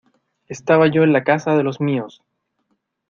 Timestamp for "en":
1.03-1.13